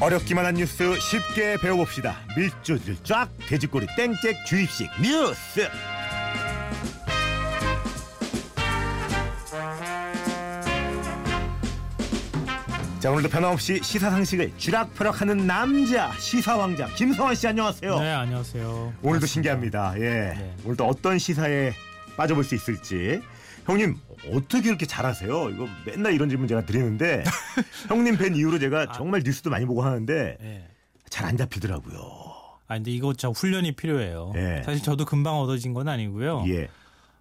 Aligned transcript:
어렵기만 0.00 0.46
한 0.46 0.54
뉴스 0.54 0.98
쉽게 1.00 1.56
배워봅시다. 1.56 2.16
밀주들 2.36 2.96
쫙 3.02 3.28
돼지꼬리 3.48 3.86
땡땡 3.96 4.44
주입식 4.46 4.88
뉴스. 5.02 5.68
자 13.00 13.10
오늘도 13.12 13.28
변함없이 13.28 13.80
시사 13.82 14.10
상식을 14.10 14.52
쥐락펴락하는 14.58 15.46
남자 15.46 16.12
시사 16.18 16.56
왕자 16.56 16.86
김성환 16.94 17.34
씨 17.34 17.46
안녕하세요. 17.48 17.98
네, 17.98 18.12
안녕하세요. 18.12 18.92
오늘도. 19.02 19.26
신기합니다. 19.26 19.94
예, 19.96 20.00
네. 20.00 20.56
오늘도 20.64 20.84
어떤 20.86 21.18
시사에 21.18 21.72
빠져볼 22.16 22.44
수 22.44 22.54
있을지. 22.54 23.20
형님 23.68 23.96
어떻게 24.32 24.68
이렇게 24.68 24.86
잘하세요? 24.86 25.50
이거 25.50 25.68
맨날 25.84 26.14
이런 26.14 26.30
질문 26.30 26.48
제가 26.48 26.64
드리는데 26.64 27.22
형님 27.88 28.16
뵌 28.16 28.34
이후로 28.34 28.58
제가 28.58 28.92
정말 28.92 29.22
뉴스도 29.22 29.50
많이 29.50 29.66
보고 29.66 29.82
하는데 29.82 30.38
네. 30.40 30.68
잘안 31.10 31.36
잡히더라고요. 31.36 31.98
아, 32.66 32.74
근데 32.74 32.90
이거 32.90 33.12
참 33.12 33.32
훈련이 33.32 33.72
필요해요. 33.72 34.32
예. 34.36 34.62
사실 34.64 34.82
저도 34.82 35.04
금방 35.04 35.38
얻어진 35.38 35.74
건 35.74 35.88
아니고요. 35.88 36.44
예. 36.48 36.68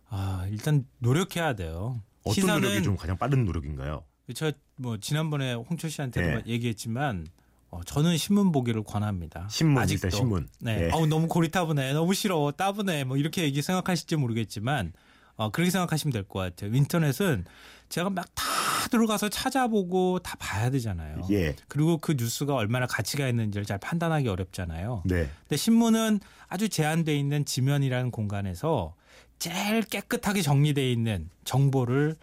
아, 0.10 0.46
일단 0.50 0.86
노력해야 1.00 1.54
돼요. 1.54 2.02
어떤 2.24 2.34
시사는 2.34 2.62
노력이 2.62 2.84
좀 2.84 2.96
가장 2.96 3.18
빠른 3.18 3.46
노력인가요? 3.46 4.04
저뭐 4.34 4.98
지난번에 5.00 5.54
홍철 5.54 5.90
씨한테도 5.90 6.28
예. 6.28 6.44
얘기했지만 6.46 7.28
어, 7.70 7.82
저는 7.84 8.18
신문 8.18 8.52
보기를 8.52 8.84
권합니다. 8.84 9.48
신문, 9.50 9.84
아직도. 9.84 10.08
일단 10.08 10.18
신문. 10.18 10.48
네. 10.60 10.86
예. 10.86 10.90
어우, 10.92 11.08
너무 11.08 11.28
고리타분해. 11.28 11.94
너무 11.94 12.14
싫어. 12.14 12.52
따분해. 12.56 13.04
뭐 13.04 13.18
이렇게 13.18 13.44
얘기 13.44 13.62
생각하실지 13.62 14.16
모르겠지만 14.16 14.94
어, 15.38 15.50
그렇게 15.52 15.70
생각하시면 15.72 16.12
될 16.14 16.24
것 16.24 16.40
같아요. 16.40 16.74
인터넷은 16.76 17.46
제가 17.90 18.10
막 18.10 18.26
다 18.36 18.46
들어가서 18.90 19.28
찾아보고 19.28 20.20
다 20.20 20.38
봐야 20.40 20.70
되잖아요. 20.70 21.28
예. 21.32 21.56
그리고 21.68 21.98
그 21.98 22.16
뉴스가 22.18 22.56
얼마나 22.56 22.86
가치가 22.86 23.28
있는지를 23.28 23.66
잘 23.66 23.78
판단하기 23.80 24.30
어렵잖아요. 24.30 25.04
네. 25.06 25.30
근데 25.42 25.58
신문은 25.58 26.22
아주 26.48 26.70
제한돼 26.70 27.14
있는 27.18 27.44
지면이라는 27.44 28.12
공간에서 28.12 28.96
제일 29.40 29.82
깨끗하게 29.82 30.42
정리돼 30.42 30.90
있는 30.90 31.30
정보를 31.44 32.16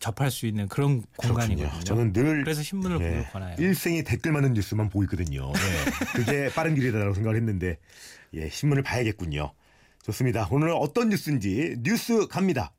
접할 0.00 0.32
수 0.32 0.46
있는 0.46 0.66
그런 0.66 1.02
공간이거든요. 1.18 1.68
그렇군요. 1.68 1.84
저는 1.84 2.12
늘 2.12 2.42
그래서 2.42 2.62
신문을 2.64 3.00
예, 3.00 3.08
보길 3.10 3.30
권해요. 3.30 3.56
일생이 3.58 4.02
댓글 4.02 4.32
많은 4.32 4.54
뉴스만 4.54 4.88
보고 4.88 5.04
있거든요. 5.04 5.52
예. 5.54 5.90
그게 6.16 6.48
빠른 6.52 6.74
길이다라고 6.74 7.14
생각을 7.14 7.36
했는데 7.36 7.78
예, 8.34 8.48
신문을 8.48 8.82
봐야겠군요. 8.82 9.52
좋습니다. 10.04 10.48
오늘 10.50 10.70
어떤 10.70 11.10
뉴스인지 11.10 11.76
뉴스 11.80 12.26
갑니다. 12.28 12.72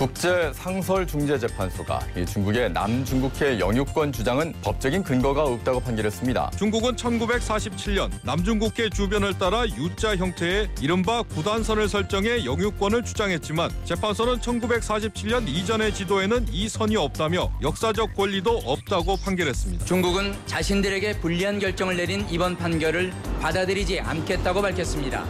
국제 0.00 0.50
상설중재재판소가 0.54 2.00
중국의 2.26 2.72
남중국해 2.72 3.58
영유권 3.58 4.12
주장은 4.12 4.54
법적인 4.62 5.02
근거가 5.02 5.42
없다고 5.42 5.80
판결했습니다. 5.80 6.52
중국은 6.56 6.96
1947년 6.96 8.10
남중국해 8.22 8.88
주변을 8.88 9.36
따라 9.36 9.66
U자 9.68 10.16
형태의 10.16 10.70
이른바 10.80 11.22
구단선을 11.22 11.86
설정해 11.90 12.46
영유권을 12.46 13.04
주장했지만 13.04 13.70
재판소는 13.84 14.38
1947년 14.38 15.46
이전의 15.46 15.92
지도에는 15.92 16.46
이 16.50 16.66
선이 16.70 16.96
없다며 16.96 17.52
역사적 17.60 18.14
권리도 18.14 18.62
없다고 18.64 19.18
판결했습니다. 19.18 19.84
중국은 19.84 20.34
자신들에게 20.46 21.20
불리한 21.20 21.58
결정을 21.58 21.98
내린 21.98 22.26
이번 22.30 22.56
판결을 22.56 23.12
받아들이지 23.42 24.00
않겠다고 24.00 24.62
밝혔습니다. 24.62 25.26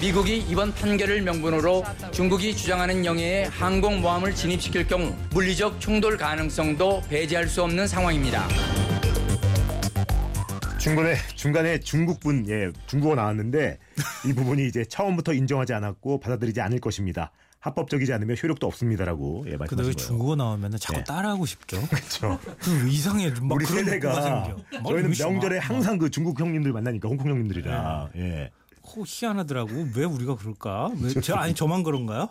미국이 0.00 0.38
이번 0.48 0.72
판결을 0.72 1.20
명 1.20 1.33
분으로 1.42 1.84
중국이 2.12 2.56
주장하는 2.56 3.04
영해에 3.04 3.44
항공모함을 3.44 4.34
진입시킬 4.34 4.86
경우 4.86 5.14
물리적 5.30 5.80
충돌 5.80 6.16
가능성도 6.16 7.02
배제할 7.08 7.48
수 7.48 7.62
없는 7.62 7.86
상황입니다. 7.86 8.46
중간에 10.78 11.16
중간에 11.34 11.80
중국분 11.80 12.46
예 12.50 12.70
중국어 12.86 13.14
나왔는데 13.14 13.78
이 14.26 14.32
부분이 14.34 14.66
이제 14.66 14.84
처음부터 14.84 15.32
인정하지 15.32 15.72
않았고 15.72 16.20
받아들이지 16.20 16.60
않을 16.60 16.78
것입니다. 16.78 17.32
합법적이지 17.60 18.12
않으면 18.12 18.36
효력도 18.42 18.66
없습니다라고 18.66 19.44
예 19.46 19.52
근데 19.52 19.56
말씀하신 19.56 19.88
왜 19.88 19.94
거예요. 19.94 20.06
중국어 20.06 20.36
나오면 20.36 20.76
자꾸 20.78 20.98
네. 20.98 21.04
따라하고 21.04 21.46
싶죠? 21.46 21.80
그렇죠. 21.88 22.38
그 22.58 22.88
이상해. 22.88 23.30
막 23.40 23.52
우리 23.52 23.64
그런 23.64 23.86
세대가 23.86 24.54
저희는 24.86 25.14
명절에 25.18 25.56
막, 25.56 25.70
항상 25.70 25.96
그 25.96 26.10
중국 26.10 26.38
형님들 26.38 26.74
만나니까 26.74 27.08
홍콩 27.08 27.30
형님들이랑 27.30 28.10
네. 28.14 28.20
예. 28.20 28.50
호 28.86 29.04
희한하더라고. 29.06 29.88
왜 29.96 30.04
우리가 30.04 30.36
그럴까? 30.36 30.92
왜, 31.00 31.10
저 31.20 31.34
아니 31.34 31.54
저만 31.54 31.82
그런가요? 31.82 32.28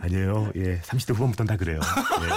아니에요. 0.00 0.52
예, 0.56 0.80
30대 0.80 1.14
후반부터는 1.14 1.48
다 1.48 1.56
그래요. 1.56 1.80
예. 1.80 2.28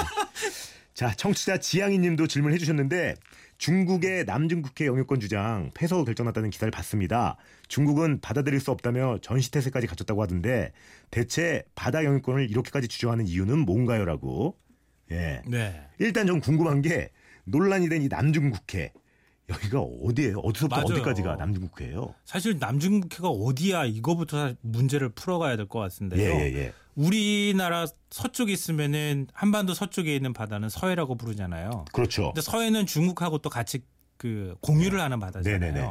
자, 0.93 1.13
청취자 1.13 1.57
지양이 1.59 1.99
님도 1.99 2.27
질문해 2.27 2.57
주셨는데 2.57 3.15
중국의 3.59 4.25
남중국해 4.25 4.85
영유권 4.87 5.19
주장 5.19 5.69
패소 5.73 6.03
결정났다는 6.05 6.49
기사를 6.49 6.71
봤습니다. 6.71 7.37
중국은 7.67 8.19
받아들일 8.21 8.59
수 8.59 8.71
없다며 8.71 9.17
전시태세까지 9.21 9.87
갖췄다고 9.87 10.21
하던데 10.23 10.71
대체 11.11 11.63
바다 11.75 12.03
영유권을 12.03 12.49
이렇게까지 12.49 12.87
주장하는 12.87 13.27
이유는 13.27 13.59
뭔가요라고. 13.59 14.57
예. 15.11 15.41
네. 15.47 15.87
일단 15.99 16.25
좀 16.27 16.39
궁금한 16.39 16.81
게 16.81 17.09
논란이 17.45 17.89
된 17.89 18.01
이 18.01 18.07
남중국해 18.07 18.91
여기가 19.49 19.79
어디예요? 19.81 20.39
어디서부터 20.39 20.75
맞아요. 20.81 20.85
어디까지가 20.95 21.35
남중국해예요? 21.37 22.13
사실 22.25 22.57
남중국해가 22.59 23.29
어디야 23.29 23.85
이거부터 23.85 24.53
문제를 24.61 25.09
풀어가야 25.09 25.55
될 25.55 25.67
것 25.67 25.79
같은데요. 25.79 26.21
예, 26.21 26.39
예, 26.51 26.55
예. 26.57 26.73
우리나라 26.95 27.85
서쪽에 28.09 28.51
있으면은 28.51 29.27
한반도 29.33 29.73
서쪽에 29.73 30.15
있는 30.15 30.33
바다는 30.33 30.67
서해라고 30.69 31.15
부르잖아요. 31.15 31.85
그렇죠. 31.93 32.25
근데 32.33 32.41
서해는 32.41 32.85
중국하고 32.85 33.37
또 33.39 33.49
같이 33.49 33.79
그 34.17 34.55
공유를 34.61 34.99
하는 34.99 35.19
바다잖아요. 35.19 35.59
네네네. 35.59 35.87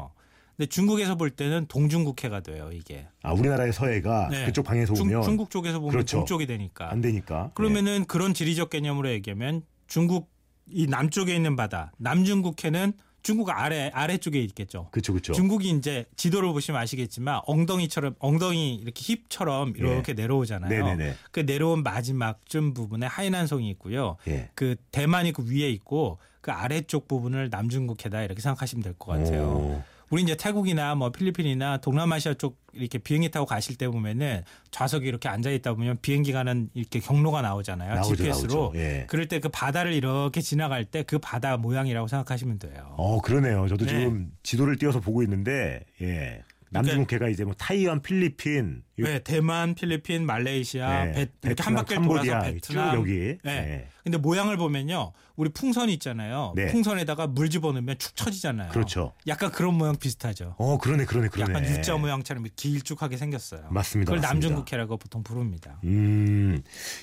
근데 0.56 0.68
중국에서 0.68 1.14
볼 1.16 1.30
때는 1.30 1.66
동중국해가 1.68 2.40
돼요 2.40 2.70
이게. 2.72 3.06
아, 3.22 3.32
우리나라의 3.32 3.72
서해가 3.72 4.28
네. 4.30 4.46
그쪽 4.46 4.64
방에서 4.64 4.94
중, 4.94 5.06
오면 5.06 5.22
중 5.22 5.36
국 5.36 5.50
쪽에서 5.50 5.78
보면 5.80 5.92
그렇죠. 5.92 6.18
동쪽이 6.18 6.46
되니까. 6.46 6.90
안 6.90 7.00
되니까. 7.00 7.50
그러면은 7.54 8.04
그런 8.06 8.34
지리적 8.34 8.70
개념으로 8.70 9.10
얘기하면 9.10 9.62
중국 9.86 10.30
이 10.68 10.86
남쪽에 10.86 11.34
있는 11.36 11.54
바다 11.56 11.92
남중국해는 11.98 12.94
중국 13.26 13.50
아래 13.50 13.90
아래쪽에 13.92 14.38
있겠죠. 14.38 14.86
그렇죠, 14.92 15.12
그렇죠. 15.12 15.32
중국이 15.32 15.70
이제 15.70 16.04
지도를 16.14 16.52
보시면 16.52 16.80
아시겠지만 16.80 17.40
엉덩이처럼 17.46 18.14
엉덩이 18.20 18.76
이렇게 18.76 19.02
힙처럼 19.02 19.74
이렇게 19.76 20.12
내려오잖아요. 20.12 20.72
예. 20.72 20.78
네네네. 20.78 21.14
그 21.32 21.40
내려온 21.40 21.82
마지막쯤 21.82 22.72
부분에 22.72 23.06
하이난성이 23.06 23.68
있고요. 23.70 24.16
예. 24.28 24.50
그 24.54 24.76
대만이 24.92 25.32
그 25.32 25.44
위에 25.44 25.68
있고 25.70 26.18
그 26.40 26.52
아래쪽 26.52 27.08
부분을 27.08 27.48
남중국해다 27.50 28.22
이렇게 28.22 28.40
생각하시면 28.40 28.84
될 28.84 28.94
것 28.96 29.18
같아요. 29.18 29.42
오. 29.48 29.82
우리 30.10 30.22
이제 30.22 30.36
태국이나 30.36 30.94
뭐 30.94 31.10
필리핀이나 31.10 31.78
동남아시아 31.78 32.34
쪽 32.34 32.58
이렇게 32.72 32.98
비행기 32.98 33.30
타고 33.30 33.44
가실 33.46 33.76
때 33.76 33.88
보면은 33.88 34.42
좌석에 34.70 35.06
이렇게 35.08 35.28
앉아 35.28 35.50
있다 35.50 35.72
보면 35.74 35.98
비행기 36.02 36.32
가는 36.32 36.68
이렇게 36.74 37.00
경로가 37.00 37.42
나오잖아요. 37.42 37.94
나오죠, 37.94 38.16
GPS로. 38.16 38.54
나오죠. 38.54 38.72
예. 38.76 39.06
그럴 39.08 39.26
때 39.28 39.40
그 39.40 39.48
바다를 39.48 39.92
이렇게 39.92 40.40
지나갈 40.40 40.84
때 40.84 41.02
그 41.02 41.18
바다 41.18 41.56
모양이라고 41.56 42.06
생각하시면 42.08 42.58
돼요. 42.58 42.94
어, 42.96 43.20
그러네요. 43.20 43.66
저도 43.68 43.84
네. 43.86 43.90
지금 43.92 44.30
지도를 44.42 44.76
띄워서 44.76 45.00
보고 45.00 45.22
있는데, 45.22 45.84
예. 46.00 46.42
남중국해가 46.70 47.28
이제 47.28 47.44
뭐 47.44 47.54
타이완, 47.54 48.02
필리핀, 48.02 48.82
이- 48.98 49.02
네, 49.02 49.20
대만, 49.20 49.74
필리핀, 49.74 50.26
말레이시아, 50.26 51.04
네, 51.06 51.12
베, 51.12 51.26
이렇게 51.44 51.62
한 51.62 51.74
캄보디아 51.84 52.22
돌아서 52.40 52.52
베트남. 52.52 52.90
쭉 52.92 52.98
여기. 53.00 53.12
네. 53.20 53.38
네. 53.44 53.88
근데 54.02 54.18
모양을 54.18 54.56
보면요. 54.56 55.12
우리 55.36 55.50
풍선 55.50 55.88
있잖아요. 55.90 56.52
네. 56.56 56.66
풍선에다가 56.66 57.26
물 57.28 57.50
집어넣으면 57.50 57.98
축 57.98 58.16
처지잖아요. 58.16 58.70
그렇죠. 58.72 59.12
약간 59.26 59.50
그런 59.52 59.74
모양 59.74 59.96
비슷하죠. 59.96 60.54
어, 60.58 60.78
그러네, 60.78 61.04
그러네, 61.04 61.28
그러네. 61.28 61.54
약간 61.54 61.70
U자 61.70 61.96
모양처럼 61.96 62.46
길쭉하게 62.56 63.16
생겼어요. 63.16 63.68
맞습니다, 63.70 64.10
그걸 64.10 64.20
맞습니다. 64.20 64.32
남중국해라고 64.32 64.96
보통 64.96 65.22
부릅니다. 65.22 65.78
음, 65.84 66.62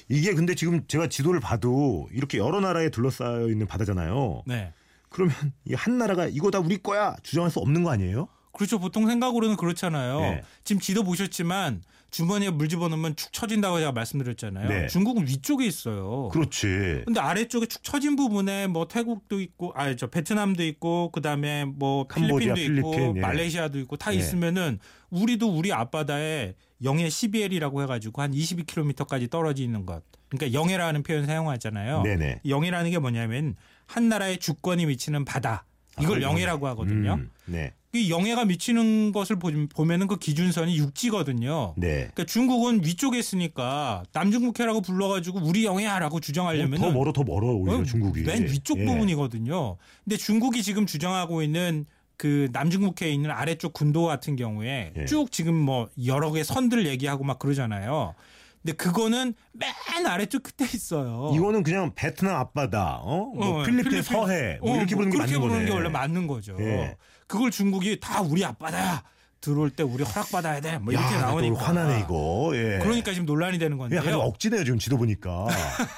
이게 0.10 0.34
근데 0.34 0.56
지금 0.56 0.86
제가 0.88 1.08
지도를 1.08 1.40
봐도 1.40 2.08
이렇게 2.12 2.38
여러 2.38 2.60
나라에 2.60 2.90
둘러싸여 2.90 3.48
있는 3.50 3.66
바다잖아요. 3.68 4.44
네. 4.46 4.74
그러면 5.10 5.36
이 5.66 5.74
한 5.76 5.98
나라가 6.00 6.26
이거 6.28 6.50
다 6.52 6.60
우리 6.60 6.78
거야 6.82 7.16
주장할 7.22 7.52
수 7.52 7.60
없는 7.60 7.84
거 7.84 7.92
아니에요? 7.92 8.28
그렇죠. 8.54 8.80
보통 8.80 9.08
생각으로는 9.08 9.58
그렇잖아요. 9.58 10.20
네. 10.22 10.42
지금 10.64 10.80
지도 10.80 11.04
보셨지만 11.04 11.82
주머니에 12.12 12.52
물 12.52 12.70
집어넣으면 12.70 13.16
축 13.16 13.34
처진다고 13.34 13.80
제가 13.80 13.92
말씀드렸잖아요. 13.92 14.70
네. 14.70 14.88
중국은 14.88 15.28
위쪽에 15.28 15.66
있어요. 15.66 16.30
그렇지. 16.32 17.02
근데 17.06 17.20
아래쪽에 17.20 17.66
축 17.66 17.84
처진 17.84 18.16
부분에 18.16 18.68
뭐 18.68 18.88
태국도 18.88 19.42
있고 19.42 19.74
아 19.76 19.96
저 19.96 20.08
베트남도 20.08 20.64
있고 20.66 21.10
그다음에 21.12 21.66
뭐 21.66 22.06
캄보디아, 22.08 22.54
필리핀도 22.54 22.80
있고 22.80 22.92
필리핀, 22.92 23.18
예. 23.18 23.22
말레이시아도 23.22 23.80
있고 23.80 23.98
다 23.98 24.14
예. 24.14 24.18
있으면은 24.18 24.78
우리도 25.10 25.50
우리 25.50 25.74
앞바다에 25.74 26.54
영해 26.84 27.08
12L이라고 27.08 27.82
해 27.82 27.88
가지고 27.88 28.22
한 28.22 28.32
22km까지 28.32 29.32
떨어져 29.32 29.64
있는 29.64 29.86
것. 29.88 30.04
그러니까 30.30 30.60
영해라는 30.60 31.02
표현 31.02 31.26
사용하잖아요. 31.26 32.04
네네. 32.04 32.42
영해라는 32.48 32.92
게 32.92 33.00
뭐냐면 33.00 33.56
한 33.88 34.10
나라의 34.10 34.38
주권이 34.38 34.86
미치는 34.86 35.26
바다. 35.26 35.66
이걸 36.02 36.20
아, 36.20 36.30
영해라고 36.30 36.68
하거든요. 36.70 37.14
음, 37.16 37.30
네. 37.46 37.74
이 37.96 38.10
영해가 38.10 38.46
미치는 38.46 39.12
것을 39.12 39.38
보- 39.38 39.52
보면은 39.76 40.08
그 40.08 40.18
기준선이 40.18 40.76
육지거든요. 40.78 41.76
네. 41.78 41.96
그러니까 42.14 42.26
중국은 42.26 42.84
위쪽에 42.84 43.20
있으니까 43.20 44.04
남중국해라고 44.14 44.82
불러가지고 44.82 45.42
우리 45.44 45.64
영해야라고 45.66 46.20
주장하려면 46.20 46.80
더 46.80 46.90
멀어 46.92 47.14
더 47.14 47.24
멀어 47.24 47.48
오히려 47.50 47.78
어, 47.80 47.84
중국이. 47.84 48.22
맨 48.24 48.44
위쪽 48.46 48.80
예. 48.80 48.86
부분이거든요. 48.86 49.78
근데 50.04 50.18
중국이 50.18 50.64
지금 50.64 50.88
주장하고 50.88 51.44
있는 51.44 51.86
그 52.18 52.50
남중국해에 52.52 53.12
있는 53.12 53.30
아래쪽 53.30 53.74
군도 53.74 54.06
같은 54.06 54.36
경우에 54.36 54.94
예. 54.98 55.06
쭉 55.06 55.32
지금 55.32 55.54
뭐 55.54 55.90
여러 56.06 56.32
개 56.32 56.44
선들 56.44 56.88
얘기하고 56.88 57.24
막 57.24 57.38
그러잖아요. 57.38 58.16
근데 58.64 58.78
그거는 58.78 59.34
맨 59.52 59.72
아래쪽 60.08 60.44
끝에 60.44 60.68
있어요. 60.74 61.32
이거는 61.36 61.64
그냥 61.64 61.92
베트남 61.96 62.36
앞바다, 62.36 63.00
어? 63.04 63.32
뭐 63.36 63.62
어, 63.62 63.64
필리핀, 63.64 63.92
필리핀. 63.92 64.02
서해 64.04 64.58
뭐 64.62 64.74
어, 64.74 64.78
이렇게 64.78 64.96
뭐 64.96 65.04
부르는 65.06 65.12
게 65.12 65.18
그렇게 65.18 65.34
맞는 65.34 65.40
거네. 65.42 65.48
부르는 65.50 65.66
게 65.66 65.72
원래 65.74 65.90
맞는 65.90 66.28
거죠. 66.28 66.56
예. 66.60 66.96
그걸 67.28 67.52
중국이 67.52 68.00
다 68.00 68.22
우리 68.22 68.44
앞바다야. 68.46 69.04
들어올 69.42 69.70
때 69.72 69.84
우리 69.84 70.06
허락 70.06 70.32
받아야 70.32 70.62
돼. 70.62 70.78
뭐 70.78 70.94
이렇게 70.94 71.06
야, 71.16 71.20
또 71.20 71.26
나오니까 71.26 71.60
화나네 71.60 72.00
이거. 72.00 72.52
예. 72.54 72.80
그러니까 72.82 73.12
지금 73.12 73.26
논란이 73.26 73.60
되는 73.60 73.78
아주 73.82 73.90
건데요. 73.96 74.18
억지네요 74.20 74.64
지금 74.64 74.80
지도 74.80 74.98
보니까. 74.98 75.48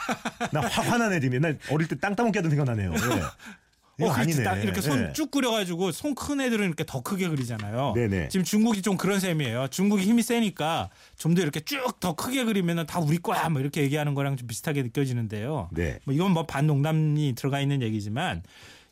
나 0.52 0.62
화, 0.62 0.82
화나네 0.82 1.20
지금 1.20 1.36
옛날 1.36 1.60
어릴 1.70 1.88
때 1.88 1.96
땅 2.00 2.16
따먹기 2.16 2.40
하던 2.40 2.50
생각나네요. 2.50 2.92
예. 2.92 3.22
어, 4.02 4.12
그렇지. 4.14 4.44
딱 4.44 4.56
이렇게 4.58 4.82
손 4.82 5.10
예. 5.10 5.14
쭉 5.14 5.32
그려가지고 5.32 5.92
손 5.92 6.16
큰 6.16 6.42
애들은 6.42 6.66
이렇게 6.68 6.84
더 6.86 7.02
크게 7.02 7.30
그리잖아요. 7.30 7.94
네네. 7.96 8.30
지금 8.30 8.44
중국이 8.44 8.82
좀 8.82 8.98
그런 8.98 9.20
셈이에요. 9.20 9.68
중국이 9.70 10.04
힘이 10.04 10.22
세니까 10.24 10.90
좀 11.18 11.36
더 11.36 11.42
이렇게 11.42 11.60
쭉 11.62 12.00
더 12.00 12.16
크게 12.16 12.44
그리면은 12.46 12.86
다 12.86 13.00
우리 13.00 13.18
거야. 13.18 13.48
뭐 13.50 13.62
이렇게 13.62 13.82
얘기하는 13.82 14.14
거랑 14.16 14.38
좀 14.38 14.48
비슷하게 14.48 14.84
느껴지는데요. 14.84 15.70
네. 15.72 16.00
뭐 16.06 16.14
이건 16.14 16.32
뭐 16.32 16.46
반농담이 16.46 17.36
들어가 17.36 17.60
있는 17.62 17.82
얘기지만 17.82 18.44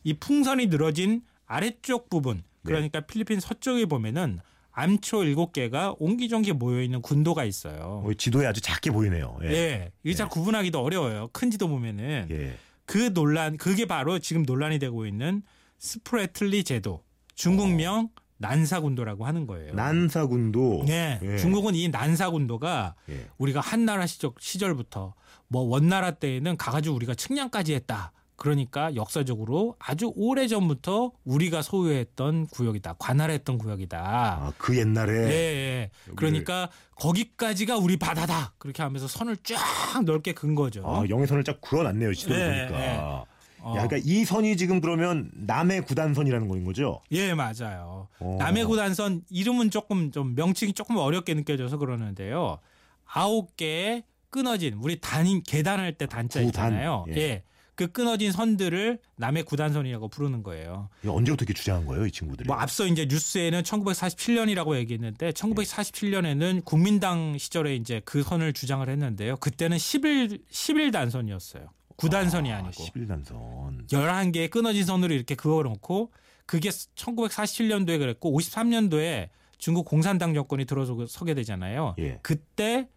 이 0.03 0.13
풍선이 0.13 0.67
늘어진 0.67 1.21
아래쪽 1.47 2.09
부분 2.09 2.37
네. 2.37 2.43
그러니까 2.63 3.01
필리핀 3.01 3.39
서쪽에 3.39 3.85
보면은 3.85 4.39
암초 4.71 5.23
일곱 5.25 5.53
개가 5.53 5.95
옹기종기 5.99 6.53
모여 6.53 6.81
있는 6.81 7.01
군도가 7.01 7.43
있어요. 7.45 8.03
어, 8.05 8.13
지도에 8.17 8.47
아주 8.47 8.59
작게 8.59 8.89
보이네요. 8.91 9.37
예. 9.43 9.47
예. 9.51 9.91
이게 10.03 10.15
잘 10.15 10.27
구분하기도 10.29 10.81
어려워요. 10.81 11.29
큰 11.31 11.51
지도 11.51 11.67
보면은. 11.67 12.27
예. 12.31 12.55
그 12.85 13.13
논란 13.13 13.57
그게 13.57 13.85
바로 13.85 14.19
지금 14.19 14.43
논란이 14.43 14.79
되고 14.79 15.05
있는 15.05 15.41
스프레틀리 15.79 16.63
제도 16.63 17.03
중국명 17.35 18.09
난사군도라고 18.37 19.25
하는 19.25 19.47
거예요. 19.47 19.73
난사군도. 19.73 20.83
네, 20.85 21.19
예. 21.23 21.37
중국은 21.37 21.75
이 21.75 21.87
난사군도가 21.87 22.95
예. 23.09 23.27
우리가 23.37 23.61
한나라 23.61 24.05
시절, 24.05 24.31
시절부터 24.37 25.13
뭐 25.47 25.61
원나라 25.63 26.11
때에는 26.11 26.57
가가지고 26.57 26.95
우리가 26.95 27.15
측량까지 27.15 27.73
했다. 27.73 28.11
그러니까 28.47 28.93
역사적으로 28.95 29.77
아주 29.79 30.11
오래 30.17 30.49
전부터 30.49 31.13
우리가 31.23 31.61
소유했던 31.61 32.47
구역이다. 32.47 32.95
관할했던 32.99 33.57
구역이다. 33.57 33.97
아, 33.97 34.51
그 34.57 34.77
옛날에 34.77 35.13
예, 35.13 35.31
예. 35.31 35.91
그러니까 36.17 36.69
거기까지가 36.95 37.77
우리 37.77 37.95
바다다. 37.95 38.53
그렇게 38.57 38.83
하면서 38.83 39.07
선을 39.07 39.37
쫙 39.43 40.03
넓게 40.03 40.33
근 40.33 40.55
거죠. 40.55 40.83
아, 40.85 41.05
영해선을 41.07 41.45
쫙 41.45 41.61
그어놨네요 41.61 42.13
지도를 42.13 42.41
예, 42.41 42.67
보니까. 42.67 42.81
예. 42.83 42.87
야, 42.97 43.23
어. 43.59 43.71
그러니까 43.71 43.95
이 44.03 44.25
선이 44.25 44.57
지금 44.57 44.81
그러면 44.81 45.31
남해 45.35 45.79
구단선이라는 45.79 46.49
거인 46.49 46.65
거죠? 46.65 46.99
예, 47.11 47.33
맞아요. 47.33 48.09
어. 48.19 48.35
남해 48.39 48.65
구단선 48.65 49.21
이름은 49.29 49.69
조금 49.69 50.11
좀 50.11 50.35
명칭이 50.35 50.73
조금 50.73 50.97
어렵게 50.97 51.33
느껴져서 51.33 51.77
그러는데요. 51.77 52.59
아홉 53.05 53.55
개의 53.55 54.03
끊어진 54.29 54.73
우리 54.81 54.99
단인 54.99 55.41
계단할 55.43 55.93
때 55.93 56.07
단자 56.07 56.41
구단. 56.41 56.73
있잖아요. 56.73 57.05
예. 57.07 57.15
예. 57.15 57.43
그 57.75 57.91
끊어진 57.91 58.31
선들을 58.31 58.99
남해구단선이라고 59.15 60.07
부르는 60.09 60.43
거예요. 60.43 60.89
언제부터 61.05 61.43
이렇게 61.43 61.53
주장한 61.53 61.85
거예요, 61.85 62.05
이 62.05 62.11
친구들이? 62.11 62.47
뭐 62.47 62.55
앞서 62.57 62.85
이제 62.85 63.05
뉴스에는 63.05 63.63
1947년이라고 63.63 64.75
얘기했는데 64.77 65.31
1947년에는 65.31 66.63
국민당 66.65 67.37
시절에 67.37 67.75
이제 67.75 68.01
그 68.05 68.23
선을 68.23 68.53
주장을 68.53 68.87
했는데요. 68.87 69.37
그때는 69.37 69.77
11 69.77 70.39
11 70.49 70.91
단선이었어요. 70.91 71.69
9단선이 71.97 72.51
아, 72.51 72.57
아니고. 72.57 72.83
11단선. 72.83 73.87
11개의 73.87 74.49
끊어진 74.49 74.83
선으로 74.83 75.13
이렇게 75.13 75.35
그어 75.35 75.63
놓고 75.63 76.11
그게 76.45 76.69
1947년도에 76.69 77.99
그랬고 77.99 78.37
53년도에 78.37 79.29
중국 79.57 79.85
공산당 79.85 80.33
정권이 80.33 80.65
들어서게 80.65 81.33
되잖아요. 81.33 81.95
예. 81.99 82.19
그때 82.21 82.89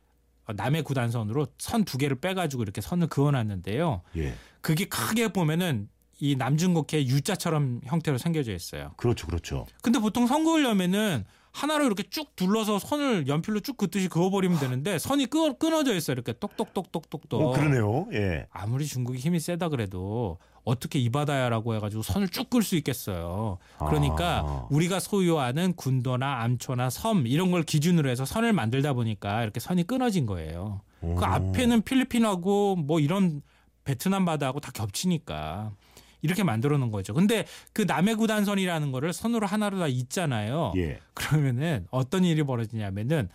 남해 0.54 0.82
구단선으로 0.82 1.46
선 1.58 1.84
두 1.84 1.98
개를 1.98 2.20
빼가지고 2.20 2.62
이렇게 2.62 2.80
선을 2.80 3.08
그어놨는데요. 3.08 4.02
예. 4.16 4.34
그게 4.60 4.84
크게 4.86 5.28
보면은 5.28 5.88
이 6.18 6.34
남중국해 6.36 7.06
U자처럼 7.06 7.80
형태로 7.84 8.18
생겨져 8.18 8.52
있어요. 8.54 8.92
그렇죠, 8.96 9.26
그렇죠. 9.26 9.66
근데 9.82 9.98
보통 9.98 10.26
선 10.26 10.44
그으려면은 10.44 11.24
하나로 11.52 11.86
이렇게 11.86 12.02
쭉 12.10 12.34
둘러서 12.36 12.78
선을 12.78 13.28
연필로 13.28 13.60
쭉 13.60 13.76
긋듯이 13.76 14.08
그어버리면 14.08 14.58
되는데 14.58 14.98
선이 14.98 15.26
끊, 15.26 15.56
끊어져 15.58 15.94
있어요. 15.94 16.14
이렇게 16.14 16.32
똑똑똑똑똑똑. 16.34 17.40
어, 17.40 17.52
그러네요. 17.52 18.06
예. 18.12 18.46
아무리 18.50 18.86
중국이 18.86 19.18
힘이 19.18 19.40
세다 19.40 19.68
그래도 19.70 20.38
어떻게 20.66 20.98
이 20.98 21.08
바다야라고 21.10 21.76
해가지고 21.76 22.02
선을 22.02 22.28
쭉 22.28 22.50
끌 22.50 22.62
수 22.62 22.74
있겠어요. 22.76 23.58
그러니까 23.78 24.40
아. 24.44 24.66
우리가 24.70 24.98
소유하는 25.00 25.74
군도나 25.74 26.42
암초나 26.42 26.90
섬 26.90 27.26
이런 27.26 27.50
걸 27.52 27.62
기준으로 27.62 28.10
해서 28.10 28.24
선을 28.24 28.52
만들다 28.52 28.92
보니까 28.92 29.42
이렇게 29.42 29.60
선이 29.60 29.84
끊어진 29.84 30.26
거예요. 30.26 30.80
오. 31.02 31.14
그 31.14 31.24
앞에는 31.24 31.82
필리핀하고 31.82 32.76
뭐 32.76 32.98
이런 33.00 33.42
베트남 33.84 34.24
바다하고 34.24 34.58
다 34.60 34.72
겹치니까 34.72 35.70
이렇게 36.22 36.42
만들어 36.42 36.76
놓은 36.78 36.90
거죠. 36.90 37.14
근데 37.14 37.46
그 37.72 37.82
남해 37.82 38.16
구단선이라는 38.16 38.90
거를 38.90 39.12
선으로 39.12 39.46
하나로 39.46 39.78
다 39.78 39.86
있잖아요. 39.86 40.72
예. 40.76 40.98
그러면은 41.14 41.86
어떤 41.92 42.24
일이 42.24 42.42
벌어지냐면은 42.42 43.28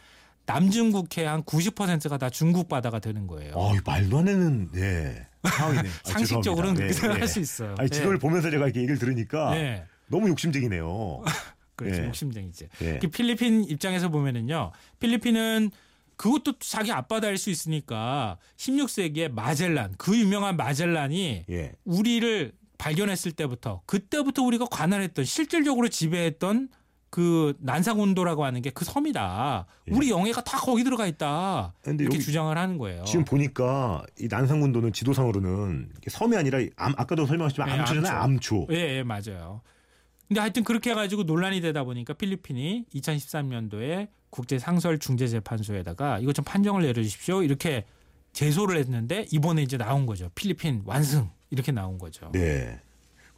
남중국해 0.45 1.25
한 1.25 1.43
90%가 1.43 2.17
다 2.17 2.29
중국 2.29 2.67
바다가 2.67 2.99
되는 2.99 3.27
거예요. 3.27 3.53
어, 3.53 3.73
말도 3.85 4.17
안 4.17 4.25
되는 4.25 4.69
예. 4.75 5.27
상황이네. 5.43 5.89
아, 5.89 5.91
상식적으로는 6.03 6.75
죄송합니다. 6.75 6.79
그렇게 6.79 6.87
예, 6.87 6.93
생각할 6.93 7.23
예. 7.23 7.27
수 7.27 7.39
있어요. 7.39 7.75
아니, 7.77 7.89
지도를 7.89 8.19
보면서 8.19 8.49
제가 8.49 8.65
이렇게 8.65 8.79
얘기를 8.79 8.97
들으니까 8.97 9.51
네. 9.51 9.85
너무 10.07 10.29
욕심쟁이네요. 10.29 11.23
그렇죠. 11.75 12.01
예. 12.03 12.07
욕심쟁이지. 12.07 12.67
예. 12.81 12.99
그 12.99 13.07
필리핀 13.07 13.63
입장에서 13.63 14.09
보면은요. 14.09 14.71
필리핀은 14.99 15.71
그것도 16.17 16.59
자기 16.59 16.91
앞바다일 16.91 17.37
수 17.37 17.49
있으니까 17.49 18.37
16세기에 18.57 19.31
마젤란, 19.31 19.95
그 19.97 20.15
유명한 20.17 20.55
마젤란이 20.55 21.45
예. 21.49 21.71
우리를 21.83 22.51
발견했을 22.77 23.31
때부터 23.31 23.81
그때부터 23.85 24.43
우리가 24.43 24.65
관할했던 24.65 25.25
실질적으로 25.25 25.87
지배했던 25.87 26.69
그 27.11 27.53
난상운도라고 27.59 28.43
하는 28.45 28.61
게 28.61 28.71
그 28.71 28.85
섬이다. 28.85 29.65
예. 29.89 29.93
우리 29.93 30.09
영해가 30.09 30.43
다 30.43 30.57
거기 30.57 30.83
들어가 30.83 31.05
있다. 31.05 31.73
이렇게 31.85 32.17
주장을 32.17 32.57
하는 32.57 32.77
거예요. 32.77 33.03
지금 33.03 33.25
보니까 33.25 34.03
이 34.17 34.27
난상군도는 34.29 34.93
지도상으로는 34.93 35.91
섬이 36.07 36.35
아니라 36.37 36.59
암, 36.77 36.93
아까도 36.97 37.25
설명하셨지만 37.25 37.69
네, 37.69 37.79
암초잖아요. 37.79 38.17
암초. 38.21 38.67
예, 38.71 38.75
예, 38.97 39.03
맞아요. 39.03 39.61
근데 40.29 40.39
하여튼 40.39 40.63
그렇게 40.63 40.91
해가지고 40.91 41.23
논란이 41.23 41.59
되다 41.59 41.83
보니까 41.83 42.13
필리핀이 42.13 42.85
2013년도에 42.95 44.07
국제 44.29 44.57
상설 44.57 44.97
중재 44.99 45.27
재판소에다가 45.27 46.19
이거 46.19 46.31
좀 46.31 46.45
판정을 46.45 46.83
내려주십시오 46.83 47.43
이렇게 47.43 47.83
제소를 48.31 48.77
했는데 48.77 49.25
이번에 49.31 49.61
이제 49.61 49.77
나온 49.77 50.05
거죠. 50.05 50.29
필리핀 50.33 50.83
완승 50.85 51.29
이렇게 51.49 51.73
나온 51.73 51.97
거죠. 51.97 52.31
네. 52.31 52.79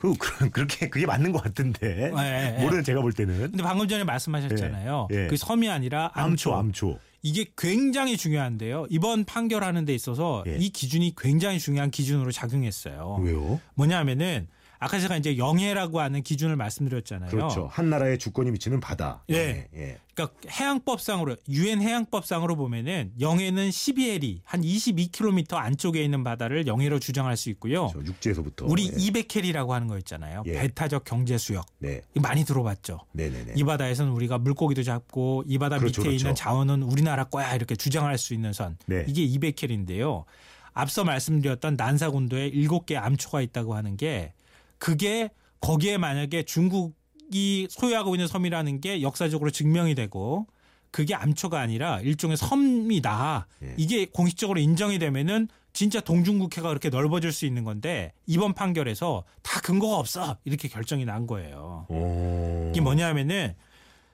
그, 0.04 0.14
그 0.18 0.50
그렇게 0.50 0.90
그게 0.90 1.06
맞는 1.06 1.32
것 1.32 1.42
같은데 1.42 2.12
예, 2.14 2.58
예. 2.58 2.62
모르는 2.62 2.84
제가 2.84 3.02
볼 3.02 3.14
때는 3.14 3.52
근데 3.52 3.64
방금 3.64 3.88
전에 3.88 4.04
말씀하셨잖아요. 4.04 5.08
예, 5.12 5.24
예. 5.24 5.28
그 5.28 5.38
섬이 5.38 5.70
아니라 5.70 6.12
암초. 6.14 6.54
암초 6.54 6.56
암초. 6.56 7.00
이게 7.22 7.46
굉장히 7.58 8.18
중요한데요. 8.18 8.88
이번 8.90 9.24
판결하는 9.24 9.86
데 9.86 9.96
있어서 9.96 10.44
예. 10.46 10.58
이 10.58 10.70
기준이 10.70 11.16
굉장히 11.18 11.58
중요한 11.58 11.90
기준으로 11.90 12.32
작용했어요. 12.32 13.20
왜요? 13.24 13.62
뭐냐면은 13.76 14.48
아까 14.84 15.00
제가 15.00 15.16
이제 15.16 15.38
영해라고 15.38 16.02
하는 16.02 16.22
기준을 16.22 16.58
말씀드렸잖아요. 16.58 17.30
그렇죠. 17.30 17.70
한 17.72 17.90
나라의 17.90 18.20
주권이 18.20 18.52
미치는 18.52 18.82
바다. 18.82 19.24
예. 19.30 19.70
예. 19.74 19.98
그러니까 20.14 20.38
해양법상으로 20.50 21.38
유엔 21.48 21.82
해양법상으로 21.82 22.58
보면은 22.58 23.14
영해는 23.18 23.70
12해리 23.70 24.42
한 24.44 24.62
22km 24.62 25.54
안쪽에 25.54 26.04
있는 26.04 26.26
바다를 26.26 26.68
영해로 26.68 27.00
주장할 27.00 27.38
수 27.38 27.50
있고요. 27.52 27.90
저 27.94 28.00
육지에서부터. 28.00 28.66
우리 28.68 28.88
예. 28.88 28.92
200해리라고 28.92 29.70
하는 29.70 29.88
거 29.88 29.98
있잖아요. 30.00 30.44
예. 30.48 30.52
배타적 30.52 31.06
경제 31.06 31.38
수역. 31.38 31.66
네. 31.80 32.02
많이 32.16 32.44
들어봤죠. 32.44 33.00
네네네. 33.14 33.54
이 33.56 33.64
바다에서는 33.64 34.12
우리가 34.12 34.38
물고기도 34.38 34.84
잡고 34.84 35.46
이 35.48 35.58
바다 35.58 35.78
그렇죠, 35.80 36.02
밑에 36.02 36.10
그렇죠. 36.10 36.24
있는 36.26 36.36
자원은 36.36 36.84
우리나라 36.84 37.24
거야 37.24 37.56
이렇게 37.56 37.78
주장할 37.78 38.18
수 38.18 38.34
있는 38.34 38.52
선. 38.52 38.78
네. 38.86 39.06
이게 39.08 39.26
200킬인데요. 39.26 40.26
앞서 40.74 41.06
말씀드렸던 41.06 41.76
난사군도에 41.78 42.52
7개 42.52 42.98
암초가 42.98 43.42
있다고 43.42 43.76
하는 43.76 43.96
게 43.96 44.34
그게 44.78 45.30
거기에 45.62 45.98
만약에 45.98 46.44
중국이 46.44 47.68
소유하고 47.70 48.16
있는 48.16 48.28
섬이라는 48.28 48.82
게 48.82 49.02
역사적으로 49.02 49.50
증명이 49.52 49.96
되고 49.96 50.48
그게 50.92 51.16
암초가 51.16 51.60
아니라 51.60 52.00
일종의 52.02 52.38
섬이다. 52.38 53.48
예. 53.64 53.74
이게 53.78 54.06
공식적으로 54.06 54.60
인정이 54.60 55.00
되면은 55.00 55.48
진짜 55.74 56.00
동중국해가 56.00 56.70
그렇게 56.70 56.90
넓어질 56.90 57.32
수 57.32 57.48
있는 57.48 57.64
건데 57.64 58.14
이번 58.28 58.54
판결에서 58.54 59.24
다 59.42 59.60
근거가 59.62 59.98
없어 59.98 60.38
이렇게 60.46 60.68
결정이 60.68 61.06
난 61.06 61.26
거예요. 61.26 61.88
오. 61.90 62.70
이게 62.70 62.80
뭐냐면은 62.80 63.56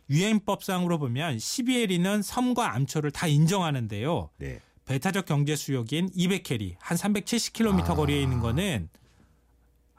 유엔법상으로 0.09 0.97
보면 0.97 1.37
12해리는 1.37 2.23
섬과 2.23 2.73
암초를 2.75 3.11
다 3.11 3.27
인정하는데요. 3.27 4.29
네. 4.37 4.59
배타적 4.85 5.25
경제 5.25 5.55
수역인 5.55 6.09
200해리 6.11 6.75
한 6.79 6.97
370km 6.97 7.89
아. 7.89 7.95
거리에 7.95 8.21
있는 8.21 8.39
거는 8.39 8.89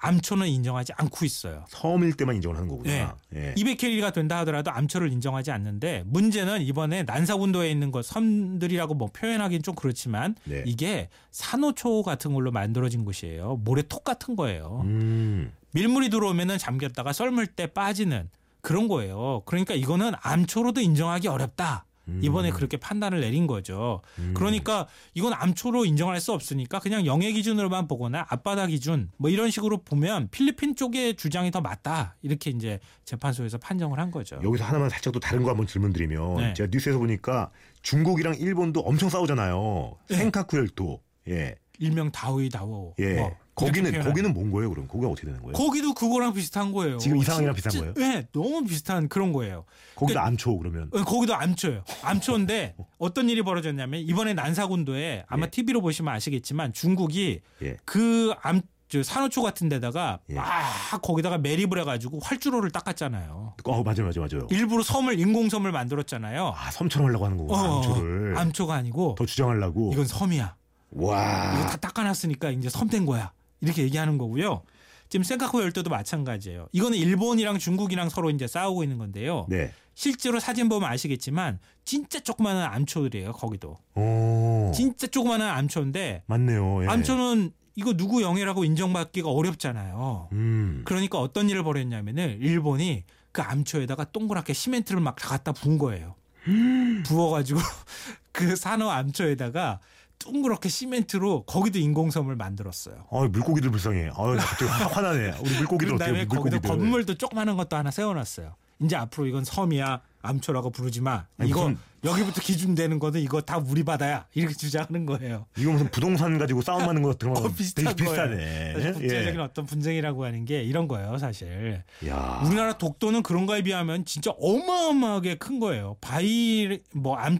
암초는 0.03 0.49
인정하지 0.49 0.93
않고 0.97 1.25
있어요. 1.25 1.65
섬일 1.69 2.15
때만 2.15 2.37
인정을 2.37 2.57
하는 2.57 2.69
거구나. 2.69 3.17
예. 3.35 3.55
200해리가 3.55 4.13
된다 4.13 4.39
하더라도 4.39 4.71
암초를 4.71 5.13
인정하지 5.13 5.51
않는데 5.51 6.05
문제는 6.07 6.63
이번에 6.63 7.03
난사군도에 7.03 7.71
있는 7.71 7.91
것 7.91 8.05
섬들이라고 8.07 8.95
뭐 8.95 9.09
표현하기는 9.13 9.63
좀 9.63 9.75
그렇지만 9.75 10.35
네. 10.45 10.63
이게 10.67 11.09
산호초 11.31 12.03
같은 12.03 12.33
걸로 12.33 12.51
만들어진 12.51 13.05
곳이에요. 13.05 13.57
모래톱 13.63 14.05
같은 14.05 14.37
거예요. 14.37 14.83
음. 14.85 15.53
밀물이 15.73 16.09
들어오면은 16.11 16.59
잠겼다가 16.59 17.13
썰물 17.13 17.47
때 17.49 17.67
빠지는 17.67 18.29
그런 18.63 18.89
거예요. 18.89 19.43
그러니까 19.45 19.75
이거는 19.75 20.13
암초로도 20.21 20.81
인정하기 20.81 21.29
어렵다. 21.29 21.85
이번에 22.23 22.51
그렇게 22.51 22.77
판단을 22.77 23.21
내린 23.21 23.47
거죠. 23.47 24.03
그러니까 24.35 24.87
이건 25.15 25.33
암초로 25.33 25.85
인정할 25.85 26.21
수 26.21 26.33
없으니까 26.33 26.79
그냥 26.81 27.07
영해 27.07 27.33
기준으로만 27.33 27.89
보거나 27.89 28.27
앞바다 28.29 28.67
기준 28.67 29.11
뭐 29.17 29.31
이런 29.31 29.51
식으로 29.51 29.83
보면 29.83 30.29
필리핀 30.31 30.75
쪽의 30.75 31.17
주장이 31.17 31.51
더 31.51 31.61
맞다. 31.61 32.17
이렇게 32.23 32.51
이제 32.51 32.79
재판소에서 33.05 33.59
판정을 33.59 33.99
한 33.99 34.11
거죠. 34.11 34.41
여기서 34.43 34.65
하나만 34.65 34.89
살짝 34.91 35.13
또 35.13 35.21
다른 35.21 35.43
거 35.43 35.51
한번 35.51 35.67
질문드리면 35.67 36.37
네. 36.37 36.55
제가 36.55 36.69
뉴스에서 36.71 36.99
보니까 36.99 37.51
중국이랑 37.83 38.37
일본도 38.37 38.81
엄청 38.81 39.09
싸우잖아요. 39.09 39.97
네. 40.09 40.17
센카쿠 40.17 40.57
열도. 40.57 41.01
예. 41.29 41.55
일명 41.79 42.11
다오이 42.13 42.51
다오. 42.51 42.95
예. 42.99 43.15
뭐 43.15 43.35
표현하는 43.67 44.03
거기는 44.03 44.33
뭔 44.35 44.51
거예요, 44.51 44.71
그럼? 44.71 44.89
거기가 44.89 45.09
어떻게 45.11 45.27
되는 45.27 45.41
거예요? 45.43 45.53
거기도 45.55 45.95
그거랑 45.95 46.33
비슷한 46.35 46.73
거예요. 46.73 46.99
지금 46.99 47.17
이 47.19 47.23
상황이랑 47.25 47.55
비슷한 47.55 47.95
네, 47.95 48.27
너무 48.33 48.65
비슷한 48.65 49.09
그런 49.09 49.33
거예요. 49.33 49.65
거기도 49.95 50.21
암초 50.21 50.59
그러면. 50.59 50.91
어, 50.93 51.03
거기도 51.05 51.35
암초예요. 51.35 51.85
암초인데 52.03 52.77
어떤 52.99 53.29
일이 53.29 53.43
벌어졌냐면 53.43 54.01
이번에 54.01 54.35
난사군도에 54.35 55.25
아마 55.29 55.47
예. 55.47 55.51
TV로 55.51 55.81
보시면 55.81 56.15
아시겠지만 56.15 56.73
중국이 56.73 57.41
예. 57.63 57.77
그암 57.85 58.63
저 58.89 59.05
산호초 59.05 59.43
같은 59.43 59.69
데다가 59.69 60.19
예. 60.31 60.35
막 60.35 60.53
거기다가 61.01 61.39
매립을 61.39 61.79
해가지고 61.81 62.19
활주로를 62.25 62.73
닦았잖아요. 62.73 63.55
어, 63.65 63.83
맞아요, 63.85 64.03
맞아요, 64.03 64.27
맞아요. 64.29 64.47
일부러 64.51 64.83
섬을 64.83 65.21
인공섬을 65.21 65.71
만들었잖아요. 65.71 66.55
아, 66.57 66.71
섬처럼 66.73 67.07
하려고 67.07 67.25
하는 67.27 67.37
거구나. 67.37 67.63
어, 67.63 67.77
암초를. 67.77 68.37
암초가 68.37 68.75
아니고 68.75 69.15
더 69.17 69.25
주장하려고. 69.27 69.93
이건 69.93 70.07
섬이야. 70.07 70.57
와. 70.93 71.55
이거 71.55 71.69
다 71.69 71.77
닦아놨으니까 71.77 72.51
이제 72.51 72.69
섬 72.69 72.89
된 72.89 73.07
거야. 73.07 73.31
이렇게 73.61 73.83
얘기하는 73.83 74.19
거고요. 74.19 74.63
지금 75.09 75.25
센카쿠 75.25 75.61
열도도 75.63 75.91
마찬가지예요. 75.91 76.69
이거는 76.73 76.97
일본이랑 76.97 77.59
중국이랑 77.59 78.09
서로 78.11 78.31
이제 78.31 78.47
싸우고 78.47 78.85
있는 78.85 78.99
건데요. 78.99 79.47
네. 79.49 79.73
실제로 79.95 80.39
사진 80.39 80.69
보면 80.69 80.89
아시겠지만 80.89 81.59
진짜 81.85 82.21
조그마한 82.21 82.63
암초들이에요. 82.73 83.33
거기도 83.33 83.79
오. 83.97 84.71
진짜 84.75 85.07
조그마한 85.09 85.43
암초인데 85.43 86.23
맞네요. 86.27 86.85
예. 86.85 86.89
암초는 86.89 87.51
이거 87.75 87.93
누구 87.95 88.23
영해라고 88.23 88.65
인정받기가 88.65 89.29
어렵잖아요. 89.31 90.29
음. 90.33 90.83
그러니까 90.85 91.19
어떤 91.19 91.51
일을 91.51 91.65
벌였냐면은 91.65 92.39
일본이 92.41 93.05
그 93.33 93.43
암초에다가 93.43 94.05
동그랗게 94.13 94.53
시멘트를 94.53 95.01
막 95.01 95.17
다 95.17 95.29
갖다 95.29 95.53
부은 95.53 95.77
거예요. 95.79 96.15
부어가지고 97.07 97.61
그 98.33 98.57
산호 98.57 98.91
암초에다가 98.91 99.81
둥그렇게 100.25 100.69
시멘트로 100.69 101.43
거기도 101.45 101.79
인공섬을 101.79 102.37
만들었어요. 102.37 103.07
아, 103.11 103.29
물고기들 103.31 103.71
불쌍해. 103.71 104.11
아, 104.15 104.35
나 104.35 104.45
갑자기 104.45 104.65
확 104.71 104.97
화나네. 104.97 105.33
우리 105.41 105.51
물고기들 105.57 105.87
그런 105.87 105.99
다음에 105.99 106.13
어때요? 106.23 106.29
거기도 106.29 106.57
물고기들. 106.57 106.69
건물도 106.69 107.15
조그마한 107.15 107.57
것도 107.57 107.77
하나 107.77 107.91
세워놨어요. 107.91 108.55
이제 108.83 108.97
앞으로 108.97 109.27
이건 109.27 109.45
섬이야 109.45 110.01
암초라고 110.23 110.71
부르지 110.71 111.01
마. 111.01 111.27
아니, 111.39 111.51
이거 111.51 111.69
무슨- 111.69 111.79
여기부터 112.05 112.41
기준되는 112.41 112.99
거는 112.99 113.21
이거 113.21 113.43
다 113.43 113.59
우리 113.59 113.83
바다야. 113.85 114.27
이렇게 114.33 114.55
주장하는 114.55 115.05
거예요. 115.05 115.47
이거 115.59 115.73
무슨 115.73 115.91
부동산 115.91 116.39
가지고 116.39 116.63
싸움 116.63 116.83
하는 116.89 117.03
것 117.03 117.19
거 117.21 117.31
어, 117.33 117.49
비슷한 117.55 117.95
되게. 117.95 118.05
비슷하네. 118.05 118.73
사실 118.75 118.93
국제적인 118.95 119.35
예. 119.35 119.39
어떤 119.45 119.67
분쟁이라고 119.67 120.25
하는 120.25 120.45
게 120.47 120.63
이런 120.63 120.89
거예요, 120.89 121.19
사실. 121.19 121.83
야. 122.07 122.41
우리나라 122.45 122.79
독도는 122.79 123.23
그런 123.23 123.45
거에 123.47 123.61
비하면 123.63 124.05
진짜 124.07 124.31
어마어마하게 124.39 125.37
큰 125.37 125.61
거예요. 125.61 125.97
바위 126.01 126.81
뭐암이 126.95 127.39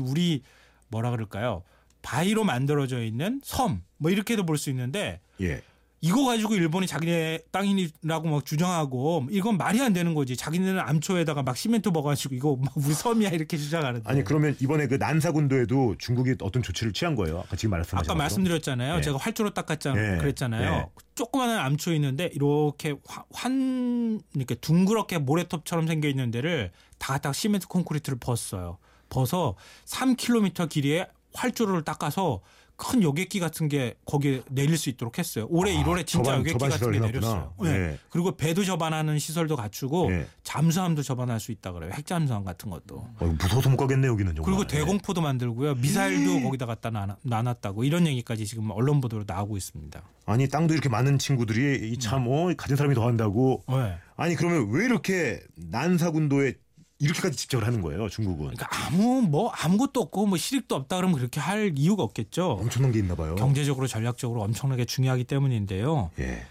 우리 0.00 0.42
뭐라 0.88 1.10
그럴까요? 1.10 1.64
바위로 2.02 2.44
만들어져 2.44 3.02
있는 3.02 3.40
섬 3.44 3.82
뭐 3.98 4.10
이렇게도 4.10 4.44
볼 4.46 4.56
수 4.58 4.70
있는데 4.70 5.20
예. 5.40 5.60
이거 6.00 6.24
가지고 6.26 6.54
일본이 6.54 6.86
자기네 6.86 7.40
땅이라고 7.50 8.28
막 8.28 8.46
주장하고 8.46 9.26
이건 9.32 9.56
말이 9.56 9.80
안 9.80 9.92
되는 9.92 10.14
거지. 10.14 10.36
자기네는 10.36 10.78
암초에다가 10.78 11.42
막 11.42 11.56
시멘트 11.56 11.88
먹어가지고 11.88 12.36
이거 12.36 12.56
막 12.56 12.72
우리 12.78 12.94
섬이야 12.94 13.30
이렇게 13.30 13.56
주장하는데. 13.56 14.08
아니 14.08 14.22
그러면 14.22 14.56
이번에 14.60 14.86
그 14.86 14.94
난사군도에도 14.94 15.96
중국이 15.98 16.36
어떤 16.40 16.62
조치를 16.62 16.92
취한 16.92 17.16
거예요? 17.16 17.40
아까 17.40 17.56
지금 17.56 17.70
말씀하신 17.72 18.08
아까? 18.08 18.16
말씀드렸잖아요. 18.16 18.94
네. 18.94 19.00
제가 19.02 19.18
활주로 19.18 19.52
닦았잖아요. 19.52 20.12
네. 20.12 20.18
그랬잖아요. 20.18 20.70
네. 20.70 20.86
조그마한 21.16 21.58
암초 21.58 21.92
있는데 21.94 22.30
이렇게 22.32 22.94
화- 23.04 23.24
환 23.32 24.20
이렇게 24.36 24.54
둥그렇게 24.54 25.18
모래톱처럼 25.18 25.88
생겨 25.88 26.06
있는 26.06 26.30
데를 26.30 26.70
다 26.98 27.14
갖다가 27.14 27.32
시멘트 27.32 27.66
콘크리트를 27.66 28.18
벗어요. 28.20 28.78
벗어 29.08 29.56
3km 29.86 30.68
길이의 30.68 31.08
활주로를 31.42 31.82
닦아서 31.82 32.40
큰 32.80 33.02
여객기 33.02 33.40
같은 33.40 33.68
게 33.68 33.96
거기에 34.04 34.42
내릴 34.50 34.78
수 34.78 34.88
있도록 34.88 35.18
했어요. 35.18 35.48
올해 35.50 35.76
아, 35.76 35.82
1월에 35.82 36.06
진짜 36.06 36.30
저반- 36.30 36.38
여객기 36.40 36.58
같은 36.68 36.92
게 36.92 37.00
내렸어요. 37.00 37.52
네. 37.60 37.72
네. 37.76 37.98
그리고 38.08 38.36
배도 38.36 38.62
접안하는 38.64 39.18
시설도 39.18 39.56
갖추고 39.56 40.10
네. 40.10 40.26
잠수함도 40.44 41.02
접안할 41.02 41.40
수 41.40 41.50
있다 41.50 41.72
그래요. 41.72 41.90
핵잠수함 41.92 42.44
같은 42.44 42.70
것도. 42.70 43.04
어, 43.18 43.24
무서워서 43.42 43.68
못 43.70 43.78
가겠네 43.78 44.06
여기는 44.06 44.36
정말. 44.36 44.44
그리고 44.44 44.62
예. 44.62 44.78
대공포도 44.78 45.20
만들고요. 45.20 45.74
미사일도 45.74 46.40
거기다 46.42 46.66
갖다 46.66 46.90
놔- 46.90 47.16
놔놨다고 47.24 47.82
이런 47.82 48.06
얘기까지 48.06 48.46
지금 48.46 48.70
언론 48.70 49.00
보도로 49.00 49.24
나오고 49.26 49.56
있습니다. 49.56 50.00
아니 50.26 50.48
땅도 50.48 50.72
이렇게 50.72 50.88
많은 50.88 51.18
친구들이 51.18 51.90
이참 51.90 52.28
어, 52.28 52.52
가진 52.56 52.76
사람이 52.76 52.94
더 52.94 53.08
한다고. 53.08 53.64
네. 53.68 53.96
아니 54.16 54.36
그러면 54.36 54.68
왜 54.70 54.84
이렇게 54.84 55.40
난사군도에 55.56 56.54
이렇게까지 57.00 57.36
집착을 57.36 57.66
하는 57.66 57.80
거예요 57.80 58.08
중국은? 58.08 58.54
그러니까 58.54 58.68
아무 58.70 59.22
뭐 59.22 59.50
아무것도 59.50 60.00
없고 60.00 60.26
뭐 60.26 60.36
실익도 60.36 60.74
없다 60.74 60.96
그러면 60.96 61.16
그렇게 61.16 61.40
할 61.40 61.72
이유가 61.76 62.02
없겠죠. 62.02 62.58
엄청난 62.60 62.92
게 62.92 62.98
있나 62.98 63.14
봐요. 63.14 63.36
경제적으로 63.36 63.86
전략적으로 63.86 64.42
엄청나게 64.42 64.84
중요하기 64.84 65.24
때문인데요. 65.24 66.10
예. 66.18 66.46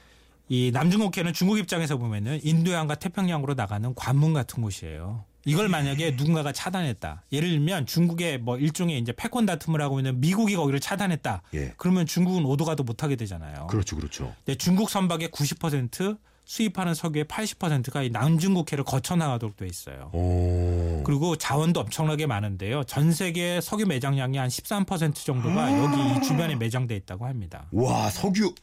이 0.50 0.72
남중국해는 0.72 1.34
중국 1.34 1.58
입장에서 1.60 1.98
보면은 1.98 2.40
인도양과 2.42 2.96
태평양으로 2.96 3.56
나가는 3.56 3.94
관문 3.96 4.34
같은 4.34 4.64
곳이에요. 4.64 5.26
이걸 5.44 5.70
만약에 5.70 6.12
누군가가 6.12 6.52
차단했다. 6.52 7.24
예를 7.32 7.50
들면 7.50 7.86
중국의 7.86 8.40
뭐 8.40 8.58
일종의 8.58 9.00
이제 9.00 9.14
패권 9.14 9.46
다툼을 9.46 9.82
하고 9.82 10.00
있는 10.00 10.20
미국이 10.20 10.56
거기를 10.56 10.80
차단했다. 10.80 11.42
예. 11.54 11.74
그러면 11.78 12.06
중국은 12.06 12.46
오도가도 12.46 12.84
못하게 12.84 13.16
되잖아요. 13.16 13.68
그렇죠, 13.68 13.96
그렇죠. 13.96 14.34
근데 14.46 14.58
중국 14.58 14.90
선박의 14.90 15.30
90% 15.30 16.18
수입하는 16.48 16.94
석유의 16.94 17.26
80%가 17.26 18.02
이 18.04 18.10
남중국해를 18.10 18.86
거쳐 18.86 19.18
나가도록 19.18 19.58
돼 19.58 19.68
있어요. 19.68 20.10
오. 20.14 21.04
그리고 21.04 21.36
자원도 21.36 21.82
엄청나게 21.82 22.26
많은데요. 22.26 22.86
전 22.86 23.12
세계 23.12 23.60
석유 23.60 23.86
매장량이 23.86 24.38
한 24.38 24.48
13% 24.48 25.14
정도가 25.14 25.78
여기 25.78 26.18
이 26.18 26.22
주변에 26.22 26.56
매장돼 26.56 26.96
있다고 26.96 27.26
합니다. 27.26 27.68
와 27.74 28.10
석유. 28.10 28.56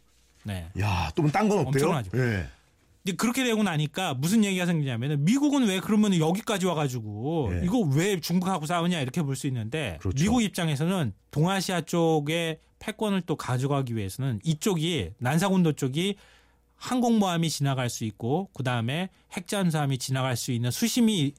네. 0.44 0.66
야, 0.80 1.10
또딴건 1.14 1.58
없대요? 1.66 1.88
엄청나죠. 1.88 2.10
예. 2.14 2.46
근데 3.04 3.16
그렇게 3.18 3.44
되고 3.44 3.62
나니까 3.62 4.14
무슨 4.14 4.44
얘기가 4.44 4.64
생기냐면 4.64 5.22
미국은 5.22 5.66
왜 5.68 5.78
그러면 5.78 6.16
여기까지 6.18 6.64
와가지고 6.64 7.50
네. 7.52 7.60
이거 7.64 7.80
왜 7.80 8.18
중국하고 8.18 8.64
싸우냐 8.64 8.98
이렇게 9.00 9.20
볼 9.22 9.36
수 9.36 9.46
있는데 9.46 9.98
그렇죠. 10.00 10.16
미국 10.24 10.42
입장에서는 10.42 11.12
동아시아 11.30 11.82
쪽의 11.82 12.60
패권을 12.78 13.20
또 13.26 13.36
가져가기 13.36 13.94
위해서는 13.94 14.40
이쪽이 14.42 15.10
난사군도 15.18 15.72
쪽이 15.72 16.16
항공모함이 16.84 17.48
지나갈 17.48 17.88
수 17.88 18.04
있고 18.04 18.50
그 18.52 18.62
다음에 18.62 19.08
핵잠수함이 19.32 19.96
지나갈 19.98 20.36
수 20.36 20.52
있는 20.52 20.70
수심이 20.70 21.32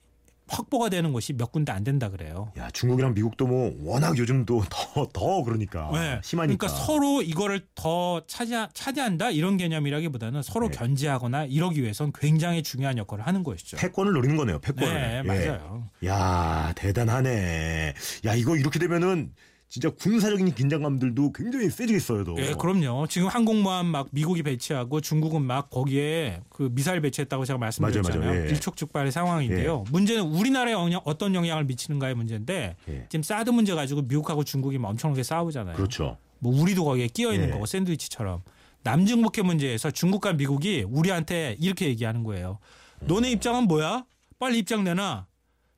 확보가 0.47 0.89
되는 0.89 1.11
곳이 1.11 1.33
몇 1.33 1.51
군데 1.51 1.71
안 1.71 1.83
된다 1.83 2.09
그래요. 2.09 2.51
야, 2.57 2.69
중국이랑 2.71 3.13
미국도 3.15 3.47
뭐 3.47 3.73
워낙 3.79 4.17
요즘도 4.17 4.63
더, 4.69 5.07
더 5.11 5.43
그러니까. 5.43 5.89
네. 5.93 6.19
심하니까. 6.23 6.57
그러니까 6.57 6.67
서로 6.67 7.21
이거를 7.21 7.65
더 7.73 8.21
차지, 8.27 8.53
차지한다 8.73 9.31
이런 9.31 9.57
개념이라기보다는 9.57 10.43
서로 10.43 10.69
네. 10.69 10.77
견제하거나 10.77 11.45
이러기 11.45 11.81
위해선 11.81 12.11
굉장히 12.13 12.61
중요한 12.61 12.97
역할을 12.97 13.25
하는 13.25 13.43
것이죠. 13.43 13.77
패권을 13.77 14.13
노리는 14.13 14.35
거네요, 14.35 14.59
패권을. 14.59 14.93
네, 14.93 15.17
예. 15.17 15.21
맞아요. 15.23 15.89
야, 16.05 16.73
대단하네. 16.75 17.93
야, 18.25 18.35
이거 18.35 18.55
이렇게 18.55 18.77
되면은 18.77 19.31
진짜 19.67 19.89
군사적인 19.89 20.53
긴장감들도 20.53 21.33
굉장히 21.33 21.69
세지겠어요. 21.69 22.23
또. 22.23 22.35
예, 22.37 22.53
그럼요. 22.53 23.07
지금 23.07 23.27
항공모함 23.27 23.87
막 23.87 24.07
미국이 24.11 24.43
배치하고 24.43 25.01
중국은 25.01 25.41
막 25.41 25.69
거기에 25.69 26.41
그 26.49 26.69
미사일 26.71 27.01
배치했다고 27.01 27.45
제가 27.45 27.57
말씀드렸잖아요. 27.57 28.19
맞아요, 28.19 28.31
맞아요. 28.31 28.45
예. 28.45 28.51
일촉즉발의 28.51 29.11
상황인데요. 29.11 29.83
문제는 29.91 30.23
우리나라에 30.23 30.73
영향, 30.73 31.01
어떤 31.03 31.35
영향을 31.35 31.65
미치는가의 31.65 32.15
문제인데 32.15 32.75
예. 32.87 33.05
지금 33.09 33.23
사드 33.23 33.49
문제 33.49 33.73
가지고 33.73 34.03
미국하고 34.03 34.43
중국이 34.43 34.77
막 34.77 34.89
엄청나게 34.89 35.23
싸우잖아요. 35.23 35.75
그렇죠. 35.75 36.17
뭐 36.39 36.57
우리도 36.61 36.85
거기에 36.85 37.07
끼어 37.07 37.33
있는 37.33 37.47
예. 37.49 37.51
거고 37.53 37.65
샌드위치처럼 37.65 38.43
남중국해 38.83 39.41
문제에서 39.41 39.89
중국과 39.89 40.33
미국이 40.33 40.85
우리한테 40.87 41.55
이렇게 41.59 41.87
얘기하는 41.87 42.23
거예요. 42.23 42.59
너네 43.01 43.31
입장은 43.31 43.63
뭐야? 43.63 44.05
빨리 44.39 44.59
입장 44.59 44.83
내놔. 44.83 45.25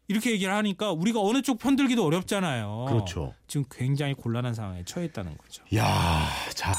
이렇게 0.07 0.31
얘기를 0.31 0.53
하니까 0.53 0.91
우리가 0.91 1.19
어느 1.21 1.41
쪽 1.41 1.59
편들기도 1.59 2.05
어렵잖아요. 2.05 2.85
그렇죠. 2.87 3.33
지금 3.47 3.65
굉장히 3.69 4.13
곤란한 4.13 4.53
상황에 4.53 4.83
처해 4.85 5.05
있다는 5.07 5.37
거죠. 5.37 5.63
야, 5.75 6.27
자. 6.55 6.73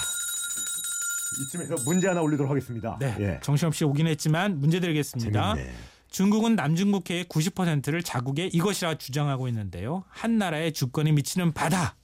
이쯤에서 1.43 1.75
문제 1.85 2.09
하나 2.09 2.23
올리도록 2.23 2.51
하겠습니다. 2.51 2.97
네. 2.99 3.15
예. 3.21 3.41
정신없이 3.43 3.85
오긴 3.85 4.07
했지만 4.07 4.61
문제 4.61 4.81
드리겠습니다. 4.81 5.55
재밌네. 5.57 5.75
중국은 6.11 6.57
남중국해의 6.57 7.25
90%를 7.27 8.03
자국의 8.03 8.49
이것이라 8.49 8.95
주장하고 8.97 9.47
있는데요. 9.49 10.05
한 10.09 10.39
나라의 10.39 10.73
주권이 10.73 11.13
미치는 11.13 11.53
바다. 11.53 11.97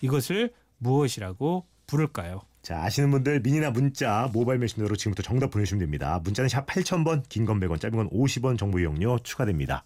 이것을 0.00 0.54
무엇이라고 0.78 1.66
부를까요? 1.86 2.40
자, 2.62 2.82
아시는 2.82 3.10
분들 3.10 3.40
미니나 3.40 3.70
문자, 3.70 4.30
모바일 4.32 4.58
메신저로 4.60 4.96
지금부터 4.96 5.22
정답 5.22 5.50
보내주시면 5.50 5.80
됩니다. 5.80 6.18
문자는 6.24 6.48
샵 6.48 6.64
8000번, 6.66 7.28
긴 7.28 7.44
건 7.44 7.60
100원, 7.60 7.78
짧은 7.80 7.96
건 7.96 8.08
50원 8.10 8.58
정보 8.58 8.78
이용료 8.80 9.18
추가됩니다. 9.18 9.84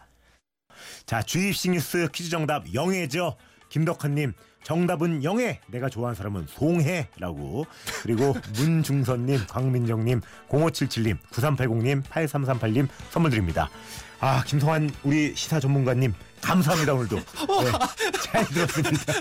자, 1.07 1.23
주입식 1.23 1.71
뉴스 1.73 2.09
퀴즈 2.13 2.31
정답 2.31 2.73
영해죠. 2.73 3.37
김덕환님, 3.69 4.33
정답은 4.65 5.23
영해. 5.23 5.61
내가 5.69 5.89
좋아하는 5.89 6.17
사람은 6.17 6.47
송해라고. 6.49 7.67
그리고 8.03 8.35
문중선님, 8.59 9.47
광민정님, 9.47 10.21
0577님, 10.49 11.19
9380님, 11.31 12.03
8338님 12.03 12.89
선물 13.11 13.31
드립니다. 13.31 13.71
아, 14.21 14.43
김성환 14.45 14.91
우리 15.05 15.35
시사 15.37 15.61
전문가님 15.61 16.15
감사합니다 16.41 16.95
오늘도. 16.95 17.17
네, 17.17 17.25
잘 18.23 18.45
들었습니다. 18.47 19.13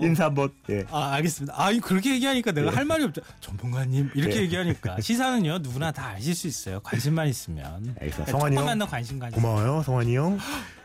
인사 0.00 0.26
한번. 0.26 0.50
예. 0.70 0.84
아, 0.90 1.12
알겠습니다. 1.14 1.54
아, 1.56 1.72
그렇게 1.82 2.14
얘기하니까 2.14 2.52
내가 2.52 2.74
할 2.74 2.84
말이 2.84 3.04
없죠. 3.04 3.20
전문가님 3.40 4.10
이렇게 4.14 4.36
네. 4.36 4.40
얘기하니까 4.42 4.96
시사는요 5.00 5.58
누구나 5.58 5.92
다 5.92 6.14
아실 6.16 6.34
수 6.34 6.46
있어요. 6.46 6.80
관심만 6.80 7.28
있으면. 7.28 7.94
알겠습니다. 8.00 8.32
성환이 8.32 8.56
형. 8.56 8.78
관심 8.86 9.18
가지고. 9.18 9.40
고마워요, 9.40 9.82
성환이 9.82 10.16
형. 10.16 10.38